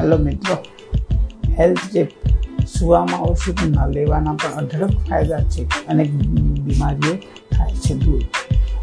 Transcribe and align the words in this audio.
Hello 0.00 0.16
મિત્રો 0.18 0.54
health 1.58 1.86
જે 1.92 2.02
સુવામાં 2.74 3.20
ઓછું 3.20 3.54
ન 3.66 3.74
લેવાના 3.94 4.32
પણ 4.32 4.54
અઢળક 4.60 4.92
ફાયદા 5.08 5.40
છે 5.52 5.62
અને 5.88 6.04
બીમારીઓ 6.04 7.14
થાય 7.50 7.74
છે 7.74 7.94
દૂર. 7.94 8.22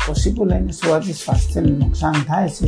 ઓશીકું 0.10 0.48
લઈને 0.48 0.74
સુવાથી 0.74 1.14
સ્વાસ્થ્યને 1.14 1.70
નુકસાન 1.70 2.14
થાય 2.28 2.50
છે 2.50 2.68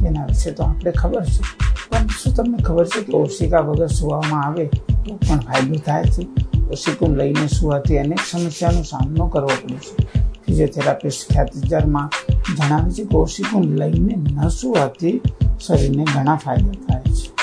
તેના 0.00 0.24
વિશે 0.26 0.50
તો 0.52 0.62
આપણે 0.62 0.90
ખબર 0.90 1.24
છે. 1.24 1.42
પણ 1.90 2.06
શું 2.08 2.34
તમને 2.34 2.62
ખબર 2.62 2.86
છે 2.88 3.00
કે 3.02 3.12
ઓશિકા 3.16 3.60
વગર 3.60 3.88
સુવામાં 3.88 4.46
આવે 4.46 4.64
તો 5.04 5.18
પણ 5.26 5.40
ફાયદો 5.40 5.74
થાય 5.74 6.04
છે? 6.04 6.28
ઓશિકું 6.72 7.16
લઈને 7.16 7.48
સુવાથી 7.48 7.98
અનેક 7.98 8.20
સમસ્યાનો 8.20 8.82
સામનો 8.82 9.26
કરવો 9.26 9.52
પડે 9.62 9.74
છે. 9.74 10.08
ફિઝિયોથેરાપિસ્ટ 10.46 11.32
ખ્યાતિજારમાં 11.32 12.08
જણાવે 12.56 12.90
છે 12.90 13.04
કે 13.04 13.16
ઓશિકું 13.16 13.64
લઈને 13.76 14.14
ન 14.16 14.48
સુવાથી 14.48 15.20
શરીરને 15.60 16.04
ઘણા 16.04 16.36
ફાયદા 16.36 16.80
થાય 16.88 17.02
છે. 17.02 17.39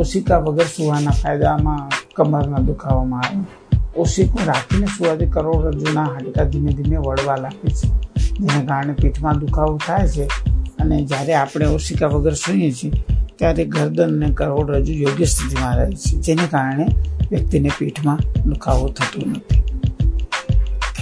ઓશિકા 0.00 0.38
વગર 0.38 0.64
સુવાના 0.64 1.10
ફાયદામાં 1.10 1.88
કમરના 2.14 2.58
દુખાવામાં 2.58 3.20
આવે. 3.20 3.44
ઓશિકો 3.96 4.38
રાખીને 4.46 4.86
સુવાથી 4.86 5.26
કરોડરજ્જુના 5.26 6.04
હાડકા 6.04 6.44
ધીમે 6.44 6.72
ધીમે 6.72 6.96
વળવા 6.96 7.36
લાગે 7.36 7.70
છે. 7.70 7.88
જેના 8.38 8.64
કારણે 8.64 8.92
પીઠમાં 8.92 9.38
દુખાવો 9.38 9.80
થાય 9.86 10.08
છે. 10.08 10.24
અને 10.80 11.04
જ્યારે 11.04 11.34
આપણે 11.34 11.66
ઓશિકા 11.66 12.06
વગર 12.06 12.32
સૂઈએ 12.32 12.72
છીએ, 12.72 12.92
ત્યારે 13.36 13.64
ગરદન 13.64 14.22
અને 14.22 14.34
કરોડરજ્જુ 14.34 14.92
યોગ્ય 14.92 15.24
સ્થિતિમાં 15.24 15.76
રહે 15.76 15.90
છે. 15.90 16.16
જેને 16.16 16.42
કારણે 16.50 16.86
વ્યક્તિને 17.30 17.70
પીઠમાં 17.78 18.18
દુખાવો 18.48 18.88
થતો 18.88 19.30
નથી. 19.30 19.62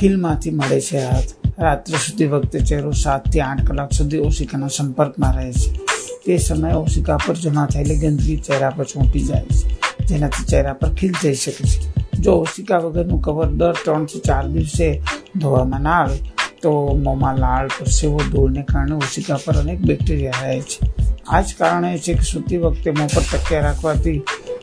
ખીલમાંથી 0.01 0.51
મળે 0.51 0.80
છે 0.80 0.98
હાથ. 0.98 1.25
રાત્રે 1.59 1.97
સુધી 1.97 2.27
વખતે 2.27 2.59
ચહેરો 2.59 2.91
સાતથી 2.91 3.41
આઠ 3.41 3.67
કલાક 3.67 3.92
સુધી 3.92 4.19
ઓશિકાના 4.19 4.69
સંપર્કમાં 4.69 5.37
રહે 5.37 5.53
છે. 5.53 5.88
તે 6.29 6.39
સમયે 6.39 6.73
ઓશિકા 6.73 7.17
પર 7.17 7.34
જમા 7.34 7.67
થયેલી 7.67 7.98
ગંદકી 7.98 8.37
ચહેરા 8.37 8.71
પર 8.71 8.84
છૂટી 8.84 9.21
જાય 9.21 9.43
છે. 9.43 9.81
જેનાથી 10.07 10.45
ચહેરા 10.45 10.73
પર 10.73 10.89
ખીલ 10.89 11.12
થઈ 11.12 11.35
શકે 11.35 11.69
છે. 11.69 12.03
જો 12.20 12.33
ઓશિકા 12.33 12.79
વગરનું 12.79 13.23
કવર 13.23 13.47
દર 13.47 13.73
ત્રણથી 13.73 14.19
ચાર 14.19 14.48
દિવસે 14.48 15.03
ધોવામાં 15.37 15.81
ના 15.81 15.91
આવે, 15.91 16.19
તો 16.62 16.97
મોંમાં 16.97 17.39
લાળ, 17.39 17.69
પરસેવો, 17.69 18.20
ધૂળને 18.33 18.62
કારણે 18.62 18.97
ઓશિકા 18.97 19.39
પર 19.45 19.55
અનેક 19.55 19.79
બેક્ટેરિયા 19.79 20.33
રહે 20.43 20.61
છે. 20.61 20.93
આ 21.29 21.41
જ 21.41 21.55
કારણે 21.59 21.98
છે 21.98 22.15
કે 22.15 22.23
સૂતી 22.23 22.57
વખતે 22.57 22.91
મોં 22.91 23.09
પર 23.09 23.23
તકિયા 23.33 23.61
રાખવાથી 23.61 24.19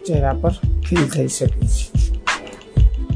ચહેરા 0.08 0.34
પર 0.34 0.52
ખીલ 0.90 1.08
થઈ 1.08 1.28
શકે 1.28 1.68
છે. 1.68 1.92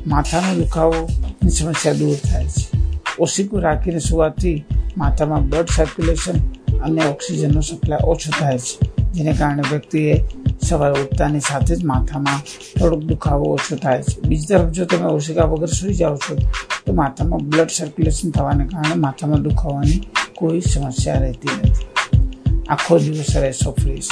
માથાનો 0.07 0.55
દુખાવોની 0.55 1.49
સમસ્યા 1.49 1.93
દૂર 1.93 2.15
થાય 2.15 2.45
છે. 2.45 2.79
ઓશિકું 3.19 3.61
રાખીને 3.61 3.99
સુવાથી 3.99 4.65
માથામાં 4.97 5.49
બ્લડ 5.49 5.65
સર્ક્યુલેશન 5.75 6.58
અને 6.83 7.01
ઓક્સિજનનો 7.05 7.61
સપ્લાય 7.61 7.99
ઓછો 8.03 8.31
થાય 8.39 8.57
છે. 8.57 8.75
જેને 9.13 9.33
કારણે 9.33 9.63
વ્યક્તિએ 9.71 10.23
સવારે 10.61 11.01
ઉઠતાની 11.01 11.39
સાથે 11.39 11.75
જ 11.75 11.85
માથામાં 11.85 12.39
થોડોક 12.79 13.03
દુખાવો 13.03 13.45
ઓછો 13.53 13.75
થાય 13.75 14.03
છે. 14.03 14.21
બીજી 14.21 14.45
તરફ 14.45 14.71
જો 14.71 14.85
તમે 14.85 15.05
ઓશિકા 15.05 15.43
વગર 15.43 15.67
સૂઈ 15.67 15.93
જાઓ 15.93 16.15
છો, 16.15 16.35
તો 16.85 16.93
માથામાં 16.93 17.39
બ્લડ 17.39 17.69
સર્ક્યુલેશન 17.69 18.29
થવાને 18.31 18.65
કારણે 18.65 18.95
માથામાં 18.95 19.41
દુખાવાની 19.41 20.01
કોઈ 20.35 20.61
સમસ્યા 20.61 21.19
રહેતી 21.19 21.55
નથી. 21.57 21.87
આખો 22.69 22.99
દિવસ 22.99 23.35
રહેશો 23.35 23.71
ફ્રેશ. 23.71 24.09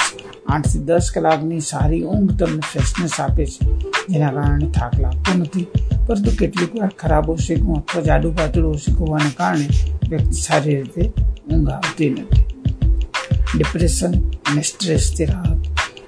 આઠથી 0.48 0.78
દસ 0.78 1.10
કલાકની 1.14 1.60
સારી 1.60 2.02
ઊંઘ 2.02 2.32
તમને 2.38 2.60
ફ્રેશનેસ 2.72 3.20
આપે 3.20 3.46
છે. 3.46 3.70
જેના 4.08 4.32
કારણે 4.32 4.70
થાક 4.70 5.00
લાગતો 5.00 5.38
નથી, 5.38 5.66
પરંતુ 6.06 6.30
કેટલીક 6.38 6.76
વાર 6.80 6.92
ખરાબ 6.98 7.30
ઓશિકું 7.30 7.76
અથવા 7.76 8.02
જાડુ 8.02 8.32
પાતળું 8.32 8.74
ઓશિકું 8.74 9.06
હોવાને 9.06 9.30
કારણે 9.36 9.68
વ્યક્તિ 10.08 10.32
સારી 10.32 10.76
રીતે 10.76 11.12
ઊંઘ 11.52 11.70
આવતી 11.70 12.10
નથી. 12.10 12.47
ડિપ્રેશન 13.56 14.12
અને 14.28 14.62
સ્ટ્રેસથી 14.62 15.24
રાહત. 15.24 15.58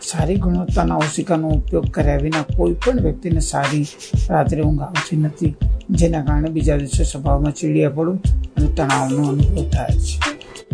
સારી 0.02 0.36
ગુણવત્તાના 0.36 0.96
ઓશિકાનો 0.96 1.48
ઉપયોગ 1.48 1.86
કર્યા 1.86 2.16
વિના 2.16 2.42
કોઈ 2.42 2.72
પણ 2.72 3.00
વ્યક્તિને 3.00 3.40
સારી 3.40 3.86
રાત્રે 4.30 4.62
ઊંઘ 4.62 4.80
આવતી 4.80 5.16
નથી. 5.16 5.54
જેના 5.90 6.24
કારણે 6.24 6.50
બીજા 6.50 6.76
દિવસે 6.76 7.04
સ્વભાવમાં 7.04 7.52
ચીડિયા 7.52 7.90
પડવું 7.90 8.22
અને 8.56 8.66
તણાવનો 8.66 9.28
અનુભવ 9.28 9.68
થાય 9.68 9.98
છે. 9.98 10.20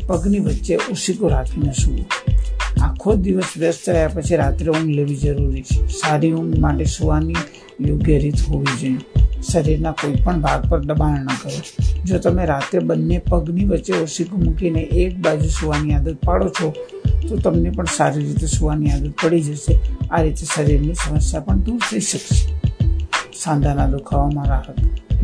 પગની 0.06 0.38
વચ્ચે 0.38 0.76
ઓશિકો 0.76 1.28
રાખીને 1.28 1.72
સૂવું. 1.72 2.06
આખો 2.82 3.14
દિવસ 3.14 3.44
વ્યસ્ત 3.56 3.88
રહ્યા 3.88 4.08
પછી 4.08 4.36
રાત્રે 4.36 4.68
ઊંઘ 4.68 4.86
લેવી 4.86 5.16
જરૂરી 5.16 5.62
છે. 5.62 5.88
સારી 5.88 6.32
ઊંઘ 6.32 6.58
માટે 6.58 6.84
સુવાની 6.84 7.34
યોગ્ય 7.80 8.18
રીત 8.18 8.42
હોવી 8.48 8.80
જોઈએ. 8.80 9.15
શરીરના 9.52 9.92
કોઈ 9.92 10.14
પણ 10.24 10.40
ભાગ 10.40 10.68
પર 10.68 10.80
દબાણ 10.80 11.24
ન 11.24 11.26
કરો. 11.26 11.50
જો 12.04 12.18
તમે 12.18 12.46
રાત્રે 12.46 12.80
બંને 12.80 13.18
પગની 13.18 13.64
વચ્ચે 13.64 13.92
ઓશિકું 13.92 14.44
મૂકીને 14.44 14.80
એક 14.80 15.18
બાજુ 15.18 15.48
સુવાની 15.48 15.92
આદત 15.92 16.16
પાડો 16.24 16.48
છો, 16.48 16.74
તો 17.28 17.36
તમને 17.36 17.70
પણ 17.70 17.84
સારી 17.84 18.24
રીતે 18.24 18.46
સુવાની 18.46 18.90
આદત 18.90 19.14
પડી 19.22 19.40
જશે. 19.40 19.78
આ 20.10 20.22
રીતે 20.22 20.46
શરીરની 20.54 20.94
સમસ્યા 20.94 21.40
પણ 21.40 21.58
દૂર 21.58 21.78
થઈ 21.78 22.00
શકશે. 22.00 22.60
સાંધાના 23.38 23.86
દુખાવામાં 23.86 24.46
રાહત. 24.46 24.76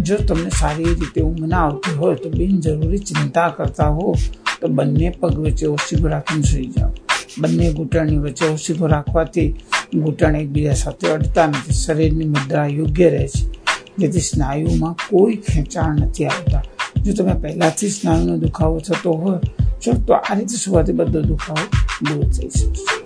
જો 0.03 0.16
તમને 0.16 0.50
સારી 0.50 0.84
રીતે 0.84 1.21
ઊંઘ 1.21 1.41
ના 1.41 1.66
આવતી 1.66 1.97
હોય, 1.97 2.15
તો 2.15 2.31
બિનજરૂરી 2.31 2.99
ચિંતા 2.99 3.49
કરતા 3.49 3.88
હો, 3.88 4.15
તો 4.61 4.69
બંને 4.69 5.11
પગ 5.11 5.38
વચ્ચે 5.38 5.66
ઓશિકો 5.66 6.09
રાખીને 6.09 6.43
સુઈ 6.43 6.66
જાઓ. 6.66 6.91
બંને 7.38 7.72
ઘૂંટણની 7.72 8.19
વચ્ચે 8.19 8.47
ઓશિકો 8.47 8.87
રાખવાથી 8.87 9.49
ઘૂંટણ 9.94 10.37
એકબીજા 10.37 10.75
સાથે 10.75 11.09
અડતા 11.09 11.47
નથી. 11.47 11.72
શરીરની 11.72 12.25
મુદ્રા 12.25 12.66
યોગ્ય 12.66 13.11
રહે 13.11 13.28
છે. 13.28 13.62
જેથી 13.99 14.21
સ્નાયુમાં 14.21 14.93
કોઈ 14.93 15.37
ખેંચાણ 15.37 15.97
નથી 16.01 16.27
આવતા. 16.27 16.63
જો 17.03 17.13
તમે 17.13 17.33
પહેલાંથી 17.33 17.89
સ્નાયુનો 17.89 18.37
દુખાવો 18.37 18.81
થતો 18.81 19.13
હોય 19.13 19.39
છો 19.87 19.93
તો 19.93 20.15
આ 20.15 20.35
રીતે 20.35 20.57
સુવાથી 20.57 20.93
બધો 20.93 21.21
દુખાવો 21.21 21.65
દૂર 22.09 22.25
થઈ 22.25 22.49
શકશે 22.49 23.03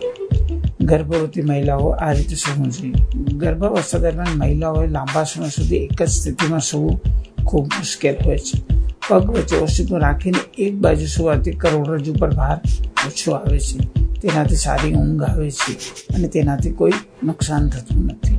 ગર્ભવતી 0.81 1.43
મહિલાઓ 1.43 1.89
આ 1.89 2.13
રીતે 2.13 2.35
સૂવું 2.35 2.71
જોઈએ 2.71 2.93
ગર્ભાવસ્થા 3.33 3.99
દરમિયાન 3.99 4.39
મહિલાઓએ 4.39 4.87
લાંબા 4.87 5.25
સમય 5.25 5.49
સુધી 5.49 5.77
એક 5.77 6.03
જ 6.03 6.09
સ્થિતિમાં 6.09 6.61
સૂવું 6.61 7.01
ખૂબ 7.45 7.65
મુશ્કેલ 7.67 8.17
હોય 8.25 8.39
છે. 8.39 8.63
પગ 9.09 9.31
વચ્ચે 9.31 9.57
ઓશિકું 9.57 10.01
રાખીને 10.01 10.39
એક 10.59 10.75
બાજુ 10.75 11.07
સુવાથી 11.07 11.51
કરોડરજ્જુ 11.51 12.13
પર 12.13 12.35
ભાર 12.35 12.61
ઓછો 13.07 13.33
આવે 13.33 13.59
છે. 13.59 13.79
તેનાથી 14.21 14.57
સારી 14.57 14.95
ઊંઘ 14.95 15.23
આવે 15.23 15.51
છે 15.51 15.73
અને 16.15 16.29
તેનાથી 16.29 16.71
કોઈ 16.71 16.93
નુકસાન 17.25 17.69
થતું 17.69 18.05
નથી. 18.05 18.39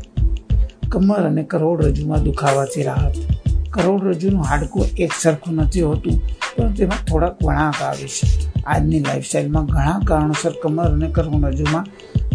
કમર 0.97 1.21
અને 1.21 1.43
કરોડરજ્જુમાં 1.43 2.23
દુખાવાથી 2.23 2.83
રાહત. 2.83 3.13
કરોડરજ્જુનું 3.69 4.43
હાડકું 4.43 4.85
એક 4.97 5.13
સરખું 5.21 5.53
નથી 5.53 5.81
હોતું, 5.81 6.21
પણ 6.55 6.73
તેમાં 6.73 7.05
થોડાક 7.05 7.43
વળાંક 7.43 7.81
આવે 7.81 8.07
છે. 8.07 8.27
આજની 8.65 8.99
લાઈફસ્ટાઈલમાં 8.99 9.65
ઘણા 9.65 9.99
કારણોસર 10.07 10.53
કમર 10.63 10.83
અને 10.83 11.07
કરોડરજ્જુમાં 11.07 11.85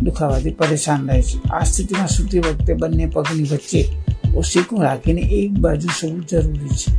દુખાવાથી 0.02 0.50
પરેશાન 0.50 1.08
રહે 1.08 1.22
છે. 1.22 1.48
આ 1.48 1.64
સ્થિતિમાં 1.64 2.08
સૂતી 2.08 2.38
વખતે 2.38 2.74
બંને 2.74 3.06
પગની 3.06 3.42
વચ્ચે 3.42 3.88
ઓશીકું 4.34 4.82
રાખીને 4.82 5.20
એક 5.20 5.50
બાજુ 5.50 5.88
સૂવું 6.00 6.26
જરૂરી 6.26 6.68
છે. 6.68 6.90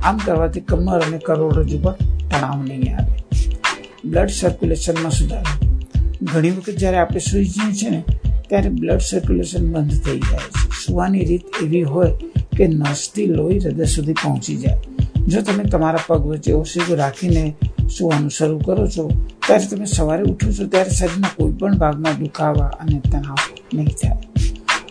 આમ 0.00 0.16
કરવાથી 0.16 0.60
કમર 0.60 1.00
અને 1.00 1.18
કરોડરજ્જુ 1.18 1.78
પર 1.82 1.92
તણાવ 2.30 2.62
નહીં 2.62 2.96
આવે. 2.96 3.12
બ્લડ 4.04 4.28
સર્ક્યુલેશનમાં 4.28 5.10
સુધારો. 5.10 5.72
ઘણી 6.22 6.50
વખત 6.50 6.70
જ્યારે 6.70 6.96
આપણે 6.96 7.18
સૂઈ 7.18 7.44
જઈએ 7.44 7.72
છીએ 7.72 7.90
ને 7.90 8.04
ત્યારે 8.52 8.68
બ્લડ 8.68 9.00
સર્ક્યુલેશન 9.00 9.72
બંધ 9.72 9.90
થઈ 9.90 10.18
જાય 10.18 10.38
છે. 10.38 10.86
સુવાની 10.86 11.24
રીત 11.24 11.44
એવી 11.62 11.82
હોય 11.82 12.12
કે 12.56 12.66
નસથી 12.66 13.26
લોહી 13.26 13.58
હૃદય 13.58 13.84
સુધી 13.84 14.12
પહોંચી 14.12 14.56
જાય. 14.56 14.76
જો 15.28 15.42
તમે 15.42 15.64
તમારા 15.64 15.98
પગ 16.06 16.26
વચ્ચે 16.26 16.52
ઓશિકું 16.52 16.96
રાખીને 16.96 17.54
સુવાનું 17.96 18.30
શરૂ 18.30 18.58
કરો 18.58 18.86
છો, 18.86 19.10
ત્યારે 19.46 19.76
તમે 19.76 19.84
સવારે 19.84 20.22
ઉઠો 20.22 20.52
છો, 20.52 20.66
ત્યારે 20.66 20.90
શરીરના 20.90 21.28
કોઈ 21.36 21.52
પણ 21.52 21.78
ભાગમાં 21.78 22.18
દુખાવા 22.18 22.64
અને 22.64 23.00
તણાવ 23.12 23.36
નહીં 23.74 23.88
થાય. 23.88 24.16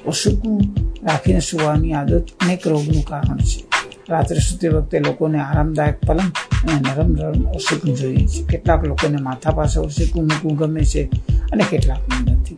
ઓસુકું 0.05 0.61
રાખીને 1.03 1.39
સુવાની 1.39 1.93
આદત 1.93 2.25
અનેક 2.43 2.67
રોગનું 2.67 3.05
કારણ 3.05 3.37
છે. 3.37 3.65
રાત્રે 4.09 4.39
સૂતી 4.39 4.67
વખતે 4.67 4.99
લોકોને 4.99 5.39
આરામદાયક 5.39 6.01
પલંગ 6.01 6.31
અને 6.67 6.79
નરમ 6.79 7.11
નરમ 7.11 7.47
ઓશિકું 7.47 7.95
જોઈએ 7.95 8.27
છે. 8.27 8.43
કેટલાક 8.43 8.87
લોકોને 8.87 9.17
માથા 9.17 9.51
પાસે 9.51 9.79
ઓશિકું 9.79 10.23
મૂકવું 10.23 10.55
ગમે 10.57 10.83
છે 10.83 11.09
અને 11.51 11.63
કેટલાકને 11.69 12.31
નથી. 12.31 12.57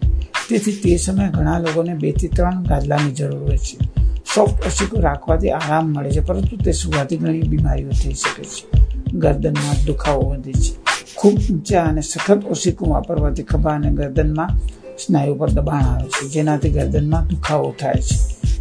તેથી 0.54 0.72
તે 0.72 0.98
સમયે 0.98 1.30
ઘણા 1.30 1.60
લોકોને 1.60 1.94
બેથી 1.94 2.28
ત્રણ 2.28 2.64
ગાદલાની 2.64 3.12
જરૂર 3.12 3.44
હોય 3.44 3.58
છે. 3.58 3.78
સોફ્ટ 4.36 4.66
ઓશિકું 4.68 5.02
રાખવાથી 5.02 5.52
આરામ 5.52 5.94
મળે 5.94 6.12
છે, 6.12 6.20
પરંતુ 6.20 6.58
તે 6.58 6.72
સુવાથી 6.72 7.18
ઘણી 7.18 7.42
બીમારીઓ 7.42 7.90
થઈ 7.90 8.14
શકે 8.14 8.44
છે. 8.44 8.68
ગરદનમાં 9.14 9.86
દુખાવો 9.86 10.22
વધે 10.22 10.52
છે. 10.52 10.76
ખૂબ 11.16 11.34
ઊંચા 11.34 11.84
અને 11.84 12.02
સખત 12.02 12.46
ઓશિકું 12.46 12.90
વાપરવાથી 12.90 13.44
ખભા 13.44 13.72
અને 13.72 13.92
ગરદનમાં 13.92 14.50
સ્નાયુ 14.98 15.36
પર 15.36 15.50
દબાણ 15.50 15.84
આવે 15.84 16.08
છે, 16.08 16.30
જેનાથી 16.30 16.70
ગરદનમાં 16.70 17.28
દુખાવો 17.28 17.76
થાય 17.80 17.94
છે. 17.94 18.18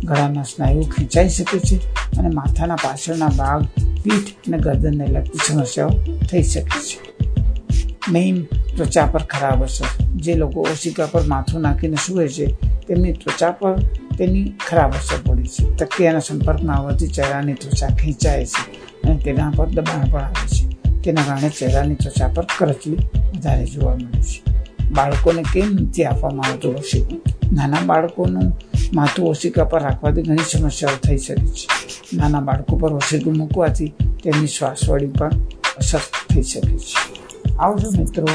ગળાના 0.06 0.42
સ્નાયુ 0.42 0.82
ખેંચાઈ 0.82 1.28
શકે 1.28 1.58
છે 1.58 1.76
અને 2.18 2.28
માથાના 2.28 2.74
પાછળના 2.74 3.28
ભાગ, 3.28 3.64
પીઠ 4.04 4.48
અને 4.48 4.58
ગરદનને 4.58 5.06
લગતી 5.06 5.38
સમસ્યાઓ 5.48 5.90
થઈ 6.30 6.42
શકે 6.42 6.62
છે. 6.62 7.12
મેઇન 8.12 8.46
ત્વચા 8.76 9.06
પર 9.06 9.22
ખરાબ 9.22 9.62
અસર. 9.62 9.86
જે 10.16 10.34
લોકો 10.34 10.60
ઓશિકા 10.60 11.06
પર 11.06 11.22
માથું 11.22 11.60
નાખીને 11.60 11.96
સૂવે 12.06 12.28
છે, 12.28 12.46
તેમની 12.88 13.12
ત્વચા 13.12 13.50
પર 13.50 13.78
તેની 14.18 14.52
ખરાબ 14.68 14.92
અસર 14.92 15.30
પડી 15.30 15.42
છે. 15.42 15.76
તકિયાના 15.76 16.18
સંપર્કમાં 16.18 16.76
આવવાથી 16.76 17.08
ચહેરાની 17.08 17.54
ત્વચા 17.54 17.86
ખેંચાય 17.86 18.46
છે 18.46 18.92
અને 19.02 19.18
તેના 19.18 19.52
પર 19.56 19.68
દબાણ 19.68 20.10
પણ 20.10 20.20
આવે 20.20 20.46
છે. 20.48 20.72
તેના 21.02 21.22
કારણે 21.22 21.48
ચહેરાની 21.48 21.94
ત્વચા 21.94 22.28
પર 22.28 22.46
કરચલી 22.58 22.96
વધારે 23.36 23.66
જોવા 23.66 23.94
મળે 23.94 24.22
છે. 24.22 24.42
બાળકોને 24.90 25.42
કેમ 25.42 25.68
નથી 25.72 26.04
આપવામાં 26.04 26.50
આવતું 26.50 26.74
ઓશિકું? 26.74 27.22
નાના 27.52 27.80
બાળકોનું 27.86 28.52
માથું 28.94 29.28
ઓશિકા 29.28 29.64
પર 29.64 29.82
રાખવાથી 29.82 30.22
ઘણી 30.22 30.38
સમસ્યાઓ 30.38 30.96
થઈ 30.96 31.16
શકે 31.16 31.46
છે. 31.46 31.68
નાના 32.16 32.40
બાળકો 32.40 32.76
પર 32.76 32.92
ઓશિકું 32.92 33.36
મૂકવાથી 33.36 33.86
તેમની 34.22 34.46
શ્વાસવાળી 34.46 35.06
પણ 35.06 35.30
અસર 35.78 35.98
થઈ 35.98 36.42
શકે 36.42 36.78
છે. 36.78 37.22
આવજો 37.58 37.90
મિત્રો. 37.90 38.26